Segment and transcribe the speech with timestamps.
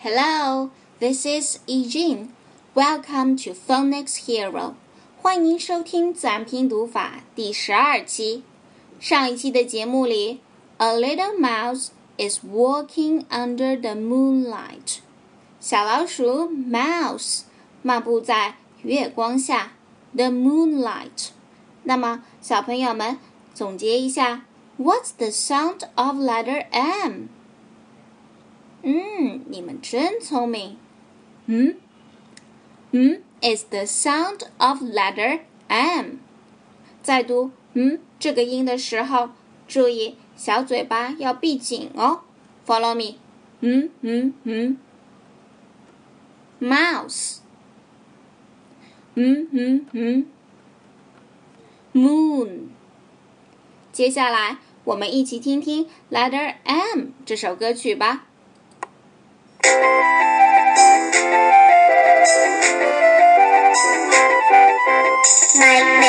[0.00, 0.70] Hello,
[1.00, 2.28] this is Eugene.
[2.72, 4.74] Welcome to Phonics Hero.
[5.20, 8.44] 欢迎收听自然拼读法第十二期。
[9.00, 10.40] 上一期的节目里
[10.76, 14.98] ，A little mouse is walking under the moonlight.
[15.58, 17.40] 小老鼠 mouse
[17.82, 19.72] 漫步在月光下
[20.14, 21.30] ，the moonlight。
[21.82, 23.18] 那么，小朋友们
[23.52, 24.44] 总结一下
[24.78, 27.30] ，What's the sound of letter M？
[29.47, 30.77] 嗯，你们真聪明。
[31.45, 31.77] 嗯，
[32.91, 36.17] 嗯，is the sound of letter M。
[37.01, 39.29] 在读嗯这个音的时候，
[39.65, 42.19] 注意小嘴巴要闭紧哦。
[42.67, 43.17] Follow me。
[43.61, 44.77] 嗯嗯嗯。
[46.59, 47.37] Mouse。
[49.15, 50.25] 嗯嗯嗯。
[51.93, 52.67] Moon。
[53.93, 58.25] 接下来，我们一起听听《Letter M》这首歌曲吧。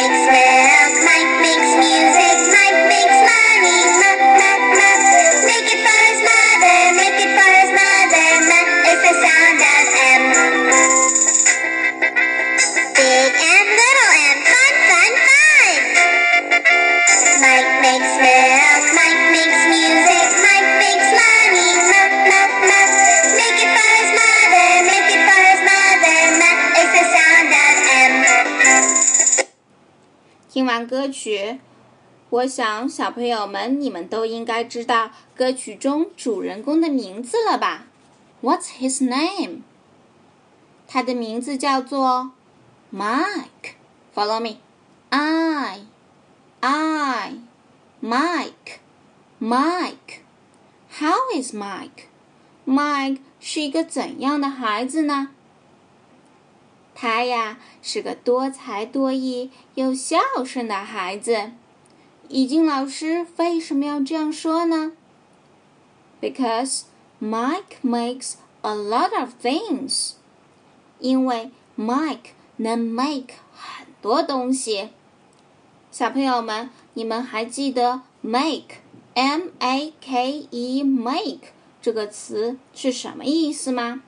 [0.08, 0.59] makes me
[30.60, 31.58] 听完歌曲，
[32.30, 37.86] 我想小朋友们你们都应该知道歌曲中主人公的名字了吧
[38.42, 39.62] ？What's his name？
[40.86, 42.32] 他的名字叫做
[42.94, 43.78] Mike。
[44.14, 44.58] Follow me.
[45.12, 45.86] I,
[46.60, 47.36] I,
[48.02, 48.80] Mike,
[49.40, 50.24] Mike.
[51.00, 52.08] How is Mike?
[52.68, 55.30] Mike 是一个怎样的孩子呢？
[57.02, 61.54] 他呀是个多才多艺又孝顺的孩子。
[62.28, 64.92] 已经老师为什么要这样说呢
[66.20, 66.82] ？Because
[67.22, 68.34] Mike makes
[68.64, 70.16] a lot of things。
[71.00, 74.90] 因为 Mike 能 make 很多东西。
[75.90, 84.04] 小朋友们，你们还记得 make，m a k e make 这个词是什么意思吗？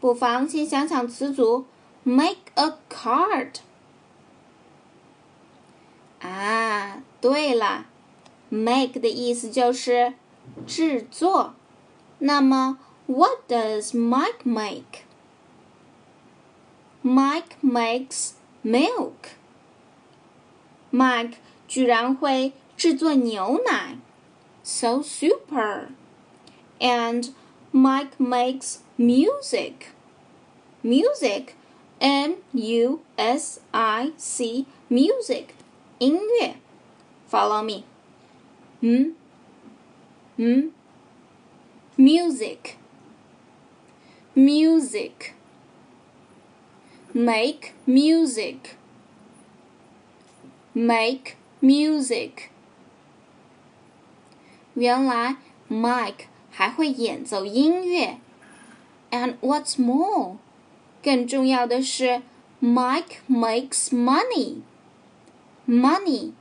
[0.00, 1.66] 不妨先想想词组。
[2.02, 3.56] Make a card。
[6.20, 7.86] 啊，对了，
[8.48, 10.14] make 的意思就是
[10.66, 11.54] 制作。
[12.20, 15.04] 那么，What does Mike make?
[17.02, 18.30] Mike makes
[18.64, 19.34] milk.
[20.92, 21.34] Mike
[21.68, 23.98] 居然会制作牛奶，
[24.62, 25.88] so super.
[26.78, 27.30] And
[27.72, 29.92] Mike makes music.
[30.82, 31.54] Music
[32.00, 35.46] M U S I C music
[35.98, 36.56] 音乐，
[37.30, 37.82] Follow me，
[38.80, 39.14] 嗯
[40.36, 40.70] 嗯，
[41.96, 42.76] music
[44.34, 45.32] music
[47.12, 48.76] make music
[50.74, 52.50] make music。
[54.74, 55.36] 原来
[55.70, 58.18] Mike 还会演奏音乐，
[59.10, 60.36] and what's more？
[61.02, 62.22] 更重要的是，
[62.62, 64.62] Mike makes money.
[65.68, 66.32] Money,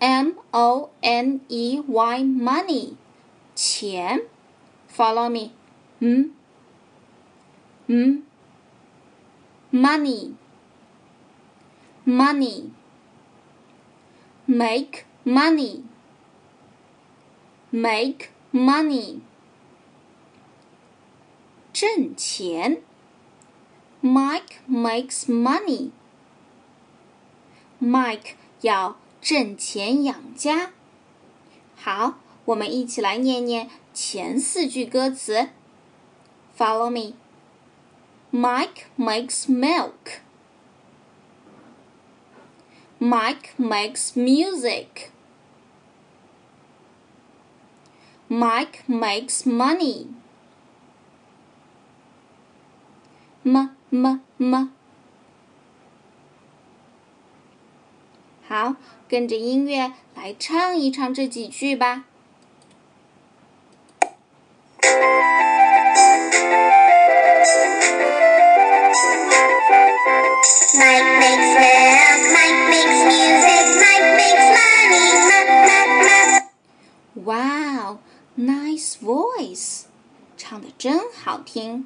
[0.00, 2.94] M O N E Y, money，
[3.54, 4.22] 钱。
[4.88, 5.50] Follow me，
[5.98, 6.30] 嗯，
[7.86, 8.22] 嗯，
[9.72, 10.34] money,
[12.04, 12.70] money,
[14.46, 15.82] make money,
[17.70, 19.20] make money，
[21.78, 22.82] 挣钱。
[24.02, 25.90] Mike makes money.
[27.80, 30.72] Mike 要挣钱养家。
[31.76, 35.48] 好，我们一起来念念前四句歌词。
[36.56, 37.14] Follow me.
[38.32, 40.20] Mike makes milk.
[42.98, 45.10] Mike makes music.
[48.28, 50.06] Mike makes money.
[53.43, 54.67] M m m，
[58.45, 58.75] 好，
[59.07, 62.03] 跟着音乐来唱一唱这几句吧。
[77.13, 77.99] Wow,
[78.37, 79.83] nice voice，
[80.35, 80.67] 唱的。
[80.77, 81.85] 真好听。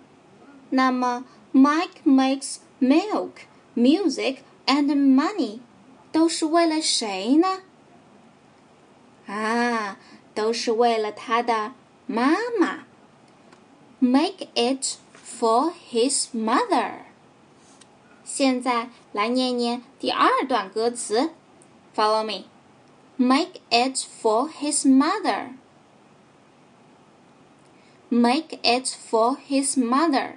[0.70, 5.61] 那么 ，Mike makes milk, music and money，
[6.13, 7.63] 都是为了谁呢？
[9.27, 9.99] 啊，
[10.35, 11.73] 都是为了他的
[12.07, 12.85] 妈妈。
[14.01, 17.01] Make it for his mother。
[18.25, 21.31] 现在来念念第二段歌词，
[21.95, 25.55] Follow me。Make it for his mother.
[28.09, 30.37] Make it for his mother.